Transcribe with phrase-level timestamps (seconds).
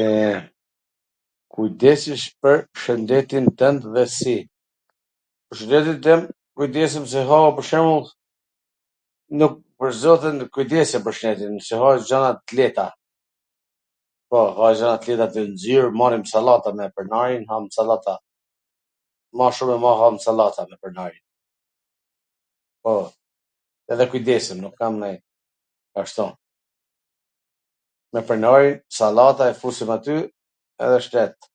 [1.54, 4.36] kujdesesh pwr shwndetin twnd dhe si?
[5.48, 6.20] Pwr shwndetin tem
[6.60, 8.06] kujdesem se ha pwr shembull,
[9.42, 12.86] nuk, pwr zotin, kujdesem pwr shnetin, se ha gjana t leta,
[14.28, 15.44] po, ha gjana t leta,...
[16.00, 18.14] marrim sallata me pronarin, ham sallata,
[19.36, 21.24] ma shum e ma ham sallata me pronarin,
[22.82, 22.92] po,
[23.92, 25.18] edhe kujdesem, nuk kam nonj...
[26.00, 26.26] ashtu,
[28.12, 30.16] me pronarin, sallata, i fusim aty
[30.84, 31.38] edhe shnet.